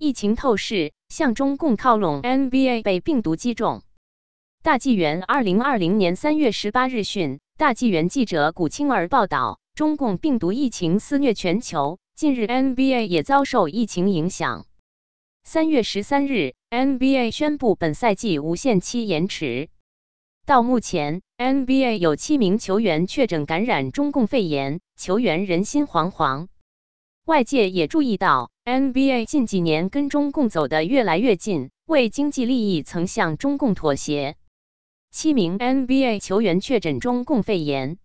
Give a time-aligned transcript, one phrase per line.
[0.00, 3.82] 疫情透视向中共靠拢，NBA 被病毒击中。
[4.62, 14.64] 大纪元二零二零年三月十八日讯，大纪元记者古青儿报道，中共病毒疫情肆虐全球，近日 NBA 也遭受疫情影响。
[15.42, 19.68] 三月十三日，NBA 宣布本赛季无限期延迟。
[20.46, 26.46] 到目前，NBA 有七名球员确诊感染中共肺炎，球员人心惶惶。
[27.30, 28.50] 外界也注意到。
[28.64, 34.34] NBA 近几年跟中共走得越来越近，为经济利益曾向中共妥协。
[35.12, 37.98] 七名 NBA 球员确诊中共肺炎。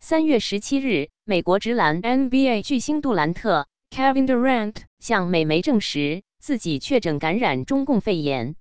[0.00, 8.56] 三月十七日，美国职篮 NBA 巨星杜兰特 Kevin Durant 向美媒证实自己确诊感染中共肺炎。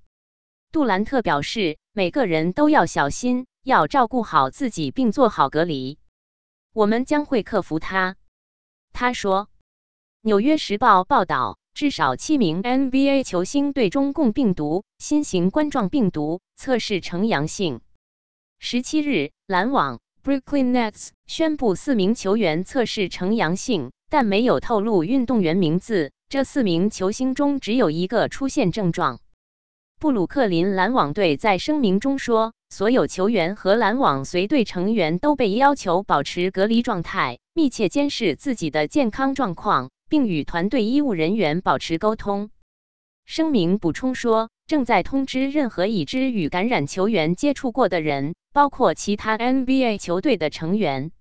[0.73, 6.00] 杜兰特表示，每个人都要小心，要照顾好自己，并做好隔离。
[6.73, 8.17] 我们将会克服它，
[8.91, 9.48] 他说。
[10.28, 17.80] 《纽约时报》报道，至少七名 NBA 球星对中共病毒新型冠状病毒测试呈阳性。
[18.58, 26.12] 十七日，篮网 Brooklyn Nets 宣布四名球员测试呈阳性，但没有透露运动员名字。
[26.28, 29.20] 这四名球星中只有一个出现症状。
[30.00, 39.92] 布鲁克林篮网队在声明中说，所有球员和篮网随队成员都被要求保持隔离状态，密切监视自己的健康状况。
[40.16, 42.49] 并与团队医务人员保持沟通。
[43.25, 51.11] 声明补充说，正在通知任何已知与感染球员接触过的人，包括其他 NBA 球队的成员。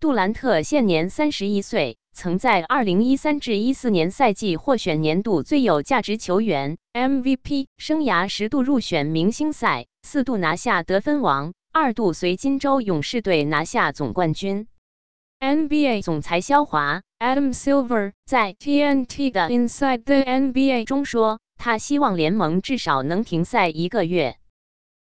[0.00, 14.66] 杜兰特现年三十一岁，曾在二零一三至一四年赛季获选年度最有价值球员 MVP，生涯十度入选明星赛，四度拿下得分王，二度随金州勇士队拿下总冠军。
[15.38, 24.36] NBA 总裁肖华 Adam Silver 在 TNT 的 Inside the NBA 中说，他希望联盟至少能停赛一个月。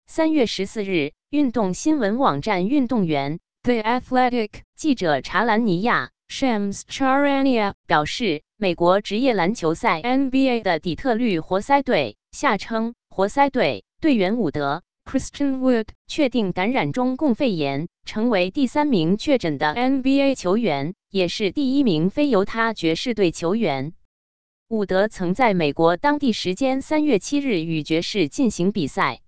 [0.07, 14.81] 三月十四日，运动新闻网站运动员 The Athletic 记者查兰尼亚 Shams Charania 表示，美国职业篮球赛 NBA 的底特律活塞队（下称活塞队）队员伍德。
[15.05, 23.93] Christian Wood 确定感染中共肺炎，成为第三名确诊的 NBA 球员，也是第一名非犹他爵士队球员。
[24.67, 29.19] 伍德曾在美国当地时间三月七日与爵士进行比赛。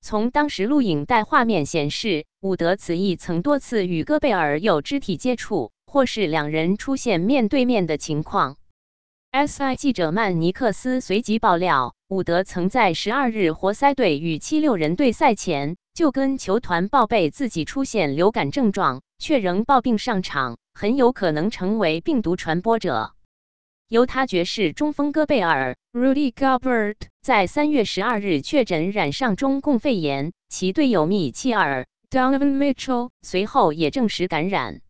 [0.00, 8.58] 从当时录影带画面显示，伍德此役曾多次与戈贝尔有肢体接触，或是两人出现面对面的情况。
[9.32, 23.14] SI 记者曼尼克斯随即爆料，伍德曾在十二日活塞队与七六人队赛前就跟球团报备自己出现流感症状，却仍抱病上场，很有可能成为病毒传播者。
[23.88, 34.80] 犹他爵士中锋戈贝尔 （Rudy Gobert） 在三月十二日确诊染上中共肺炎，其队友米切尔 （Donovan Mitchell） 随后也证实感染。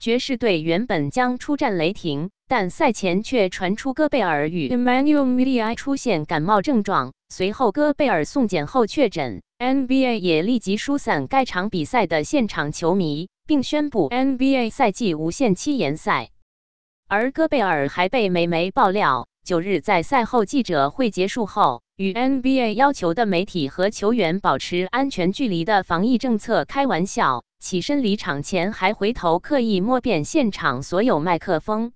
[0.00, 2.30] 爵士队原本将出战雷霆。
[2.46, 9.40] 但赛前却传出戈贝尔与 Emmanuel Media 出现感冒症状，随后戈贝尔送检后确诊。
[9.64, 16.28] NBA 也立即疏散该场比赛的现场球迷，并宣布 NBA 赛季无限期延赛。
[17.08, 31.94] 而戈贝尔还被美媒爆料，九日在赛后记者会结束后，与 NBA 要求的媒体和球员保持安全距离的防疫政策开玩笑，起身离场前还回头刻意摸遍现场所有麦克风。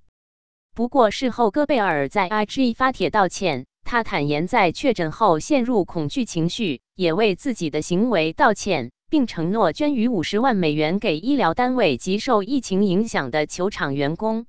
[0.75, 3.67] 不过事后，戈贝尔在 IG 发帖道歉。
[3.89, 14.45] 他坦言，在确诊后陷入恐惧情绪，也为自己的行为道歉，并承诺捐予五十万美元给医疗单位及受疫情影响的球场员工。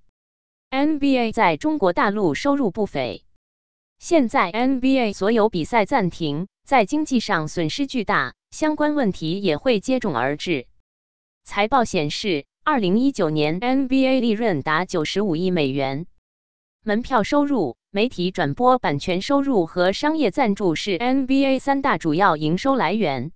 [0.72, 3.24] NBA 在中国大陆收入不菲，
[3.98, 10.68] 现在 NBA 所有比赛暂停，在经济上损失巨大，相关问题也会接踵而至。
[11.46, 16.08] 财报显示，二零一九年 NBA 利润达九十五亿美元。
[16.84, 23.32] 门票收入、媒体转播版权收入和商业赞助是 NBA 三大主要营收来源。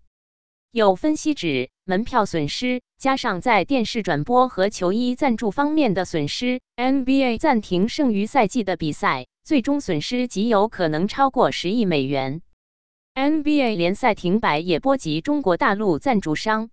[0.70, 12.44] 有分析指，门票损失加上在电视转播和球衣赞助方面的损失，NBA 暂停剩余赛季的比赛，最终损失极有可能超过十亿美元。
[13.16, 16.70] NBA 联赛停摆也波及中国大陆赞助商。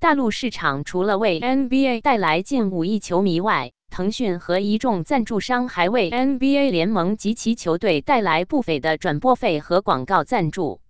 [0.00, 10.82] 大陆市场除了为 NBA 带来近五亿球迷外，腾讯和一众赞助商还为 NBA 联盟及其球队带来不菲的转播费和广告赞助。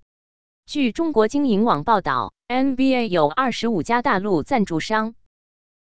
[0.67, 5.14] 据中国经营网报道，NBA 有二十五家大陆赞助商，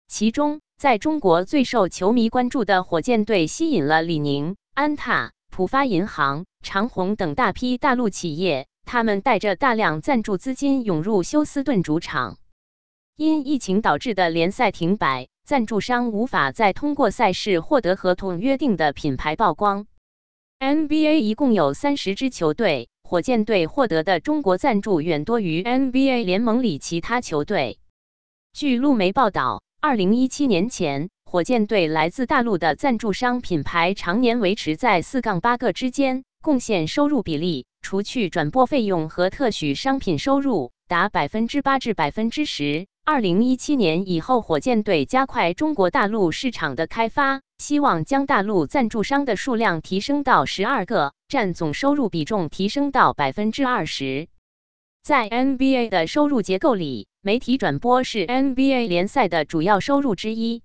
[0.06, 12.36] 其中在中国最受球迷关注的火箭队吸引了李宁、安踏、浦发银行、长虹等大批大陆企业，他们带着大量赞助资金涌入休斯顿主场。
[13.16, 19.86] 因疫情导致的联赛停摆，赞助商无法再通过赛事获得合同约定的品牌曝光。
[20.58, 27.78] NBA 一共有三十支球队，火箭队获得的中国赞助远多于 NBA 联盟里其他球队。
[28.54, 42.86] 据路媒报道，二零一七年前，火箭队来自大陆的赞助商品牌常年维持在四杠八个之间，贡献收入比例，除去转播费用和特许商品收入，达百分之八至百分之十。
[43.06, 54.28] 二零一七年以后，火箭队加快中国大陆市场的开发，希望将大陆赞助商的数量提升到十二个，占总收入比重提升到百分之二十。
[55.02, 60.62] 在 NBA 的收入结构里，媒体转播是 NBA 联赛的主要收入之一。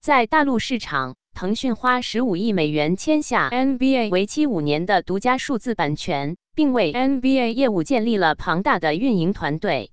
[0.00, 9.90] 在大陆市场，腾讯花十五亿美元签下 NBA 为期五年的独家数字版权，并为 NBA 业务建立了庞大的运营团队。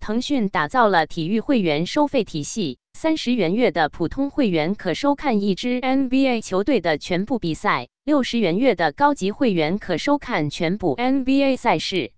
[0.00, 12.12] 腾讯打造了体育会员收费体系，三十元月的普通会员可收看一支 NBA 球队的全部比赛，六十元月的高级会员可收看全部 NBA 赛事。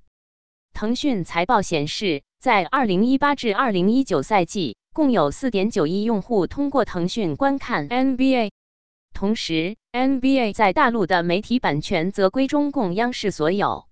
[0.72, 8.52] 腾讯财报显示，在二零一八至二零一九赛季，共有四点九亿用户通过腾讯观看 NBA。
[9.12, 13.86] 同时，NBA 在大陆的媒体版权则归中共央视所有。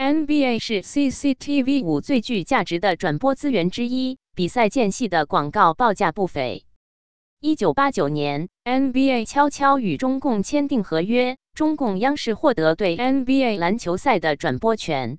[0.00, 6.64] NBA 是 CCTV 五最具价值的转播资源之一，比赛间隙的广告报价不菲。
[7.38, 15.18] 一九八九年，NBA 悄悄与中共签订合约，中共央视获得对 NBA 篮球赛的转播权。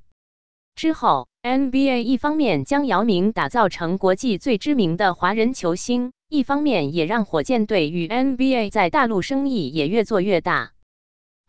[0.74, 10.72] 之后，NBA 一方面将姚明打造成国际最知名的华人球星，一方面也让火箭队与 NBA 在大陆生意也越做越大。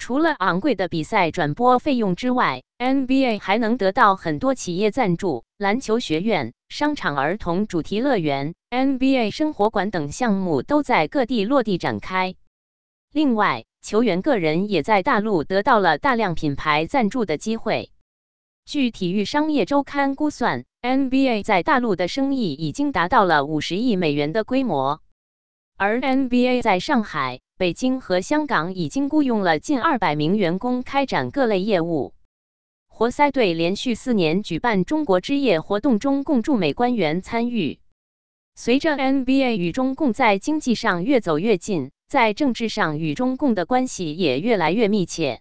[0.04, 12.34] 除了昂贵的比赛转播费用之外，NBA 还能得到很多企业赞助，篮球学院、商场、儿童主题乐园、NBA 生活馆等项目都在各地落地展开。
[13.12, 17.92] 另外，球员个人也在大陆得到了大量品牌赞助的机会。
[18.64, 25.00] 据体育商业周刊估算，NBA 在大陆的生意已经达到了五十亿美元的规模，
[25.76, 27.40] 而 NBA 在上海。
[27.58, 32.12] 北京和香港已经雇佣了近二百名员工开展各类业务。
[32.88, 37.78] 活塞队连续四年举办中国之夜活动中共驻美官员参与。
[38.56, 45.40] 随着 NBA 与中共在经济上越走越近，在政治上与中共的关系也越来越密切。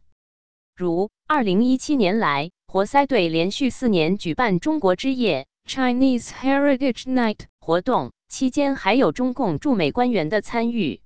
[0.76, 11.02] 如二零一七年来，活塞队连续四年举办中国之夜 （Chinese Heritage Night） 活动，期间还有中共驻美官员的参与。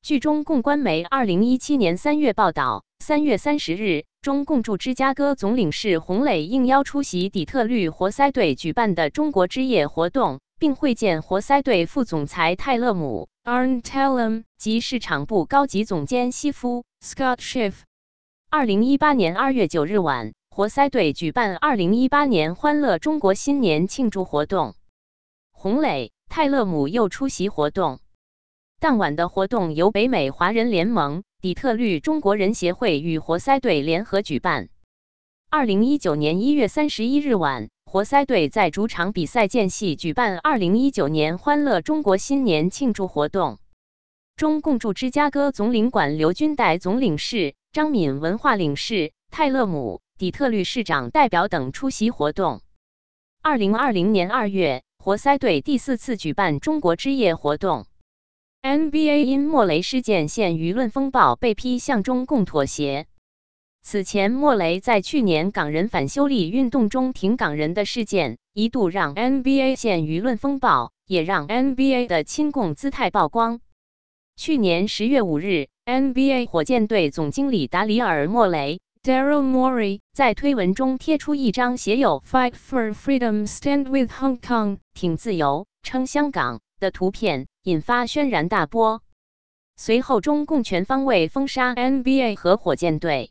[0.00, 17.74] 据中共官媒二零一七年三月报道，三月三十日，中共驻芝加哥总领事洪磊应邀出席底特律活塞队举办的中国之夜活动，并会见活塞队副总裁泰勒姆 （Arn Tellem） 及市场部高级总监西夫 （Scott Schiff）。
[18.48, 24.74] 二零一八年二月九日晚，活塞队举办二零一八年欢乐中国新年庆祝活动，
[25.52, 28.00] 洪磊、泰勒姆又出席活动。
[28.78, 34.68] 当晚的活动由北美华人联盟、底特律中国人协会与活塞队联合举办。
[35.48, 43.58] 二零一九年一月三十一日晚，活塞队在主场比赛间隙举办二零一九年欢乐中国新年庆祝活动。
[44.36, 52.60] 中共驻芝加哥总领馆刘军代总领事、张敏文化领事、泰勒姆、底特律市长代表等出席活动。
[53.40, 57.86] 二零二零年二月，活塞队第四次举办中国之夜活动。
[58.60, 63.06] NBA 因莫雷事件现舆论风暴，被批向中共妥协。
[63.82, 73.60] 此前，莫雷在去年港人反修例运动中挺港人的事件，一度让 NBA 现舆论风暴，也让 NBA 的亲共姿态曝光。
[74.34, 87.46] 去年十月五日，NBA 火箭队总经理达里尔·莫雷 （Daryl Morey） 在推文中贴出一张写有 “Fight for Freedom, Stand with Hong Kong” 挺自由、称香港的图片。
[87.62, 89.02] 引发轩然大波。
[89.76, 93.30] 随后，中共全方位封杀 NBA 和火箭队，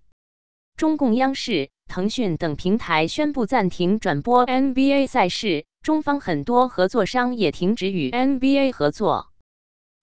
[0.77, 9.33] 中共央视、腾讯等平台宣布暂停转播 NBA 赛事，中方很多合作商也停止与 NBA 合作。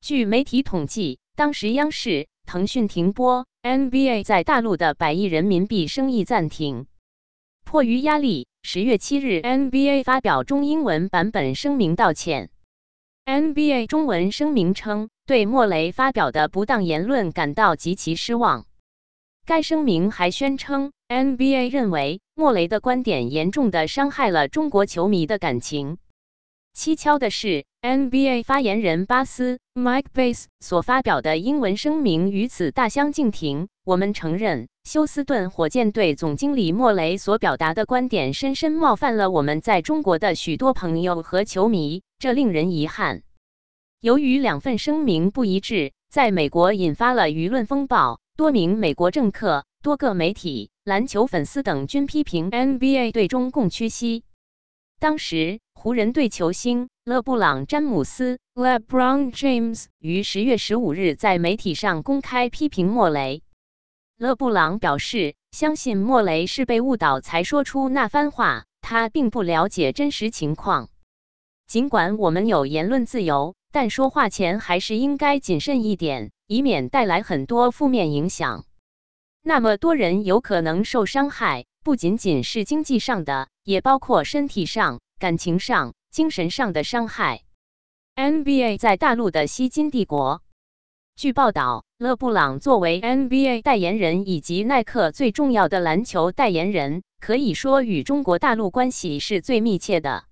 [0.02, 6.86] 据媒体统计，当时央视、腾讯停播 NBA 在大陆的百亿人民币生意暂停。
[7.64, 12.50] 迫于压力，十月七日，NBA 发表中英文版本声明道歉。
[13.24, 18.66] NBA 中文声明称，对莫雷发表的不当言论感到极其失望。
[19.46, 25.98] 该声明还宣称，NBA 认为莫雷的观点严重的伤害了中国球迷的感情。
[26.74, 33.68] 蹊跷的是，NBA 发言人巴斯 （Mike Bass） 所发表的英文声明与此大相径庭。
[33.84, 43.22] 我们承认，休斯顿火箭队总经理莫雷所表达的观点深深冒犯了我们在中国的许多朋友和球迷，这令人遗憾。
[44.00, 48.18] 由于两份声明不一致，在美国引发了舆论风暴。
[48.34, 54.24] 多名美国政客、多个媒体、篮球粉丝等均批评 NBA 对中共屈膝。
[54.98, 63.42] 当时，湖人队球星勒布朗·詹姆斯 （LeBron James） 于十月十五日在媒体上公开批评莫雷。
[64.16, 70.88] 勒布朗表示，相信莫雷是被误导才说出那番话，他并不了解真实情况。
[71.66, 78.64] 尽管我们有言论自由，但说话前还是应该谨慎一点，以免带来很多负面影响。
[79.42, 81.64] 那么多人有可能受伤害。
[81.82, 87.42] 不仅仅是经济上的，也包括身体上、感情上、精神上的伤害。
[88.16, 90.42] NBA 在大陆的吸金帝国。
[91.14, 100.24] 据报道，勒布朗作为 NBA 代言人以及耐克最重要的篮球代言人，可以说与中国大陆关系是最密切的。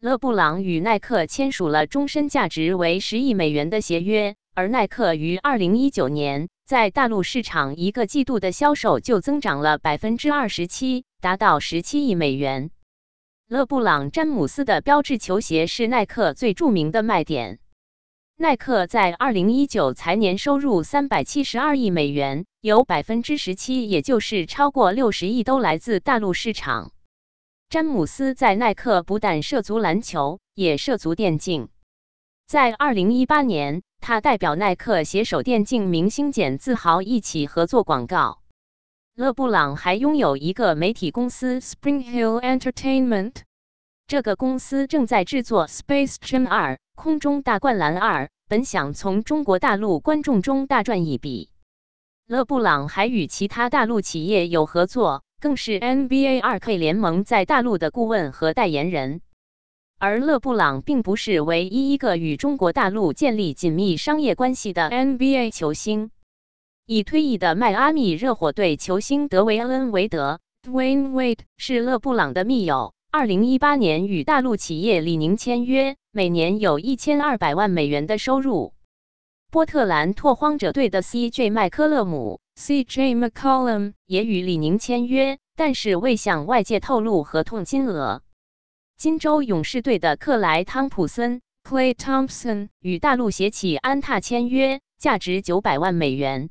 [0.00, 6.50] 勒布朗与耐克签署了终身价值为十亿美元的协约，而耐克于二零一九年。
[6.66, 12.70] 在大陆市场，一个季度的销售就增长了百分之二十七，达到十七亿美元。
[13.50, 17.58] 勒布朗·詹姆斯的标志球鞋是耐克最著名的卖点。
[18.36, 26.92] 耐克在二零一九财年收入三百七十二亿美元，有百分之十七，也就是超过六十亿都来自大陆市场。
[27.68, 31.70] 詹姆斯在耐克不但涉足篮球，也涉足电竞。
[32.46, 33.82] 在二零一八年。
[34.02, 38.40] 他代表耐克携手电竞明星简自豪一起合作广告。
[39.20, 43.34] 勒布朗还拥有一个媒体公司 Spring Hill Entertainment，
[44.06, 51.50] 这个公司正在制作《Space Jam 二：空中大灌篮二》，本想从中国大陆观众中大赚一笔。
[52.28, 59.20] 勒布朗还与其他大陆企业有合作，更是 NBA 2K 联盟在大陆的顾问和代言人。
[59.98, 66.10] 而勒布朗并不是唯一一个与中国大陆建立紧密商业关系的 NBA 球星。
[66.92, 72.94] 已退役的迈阿密热火队球星德维恩·韦德 （Dwayne Wade） 是勒布朗的密友。
[73.12, 78.74] 2018年与大陆企业李宁签约，每年有一千二百万美元的收入。
[79.52, 88.22] 波特兰拓荒者队的 CJ 麦科勒姆 （CJ McCollum） 也与李宁签约，但是未向外界透露合同金额。
[88.96, 96.50] 金州勇士队的克莱·汤普森 （Clay Thompson） 与大陆协企安踏签约，价值九百万美元。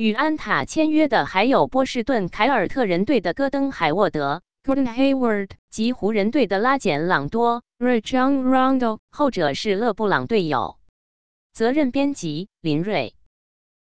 [0.00, 10.78] 与安塔签约的还有波士顿凯尔特人队的戈登·海沃德 （Gordon Hayward） 及湖人队的拉简·朗多 （Rajon Rondo），后者是勒布朗队友。
[11.52, 13.14] 责任编辑：林瑞。